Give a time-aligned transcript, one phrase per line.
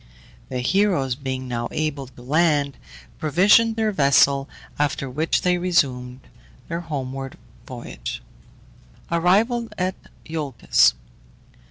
[0.49, 2.75] The heroes being now able to land,
[3.19, 6.21] provisioned their vessel, after which they resumed
[6.69, 8.23] their homeward voyage.
[9.11, 9.93] ARRIVAL AT
[10.27, 10.95] IOLCUS.